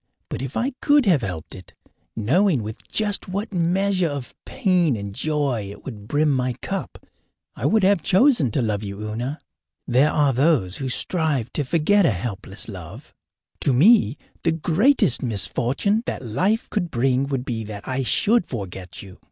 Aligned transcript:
But 0.29 0.41
if 0.41 0.57
I 0.57 0.71
could 0.81 1.05
have 1.05 1.21
helped 1.21 1.53
it, 1.53 1.75
knowing 2.15 2.63
with 2.63 2.87
just 2.87 3.27
what 3.27 3.53
measure 3.53 4.07
of 4.07 4.33
pain 4.45 4.95
and 4.97 5.13
joy 5.13 5.67
it 5.69 5.85
would 5.85 6.07
brim 6.07 6.31
my 6.31 6.53
cup, 6.53 7.05
I 7.55 7.67
would 7.67 7.83
have 7.83 8.01
chosen 8.01 8.49
to 8.49 8.63
love 8.63 8.81
you, 8.81 8.99
Una. 9.07 9.39
There 9.85 10.09
are 10.09 10.33
those 10.33 10.77
who 10.77 10.89
strive 10.89 11.53
to 11.53 11.63
forget 11.63 12.07
a 12.07 12.13
hopeless 12.13 12.67
love. 12.67 13.13
To 13.59 13.73
me, 13.73 14.17
the 14.43 14.51
greatest 14.53 15.21
misfortune 15.21 16.01
that 16.07 16.25
life 16.25 16.67
could 16.71 16.89
bring 16.89 17.27
would 17.27 17.45
be 17.45 17.63
that 17.65 17.87
I 17.87 18.01
should 18.01 18.47
forget 18.47 19.03
you. 19.03 19.19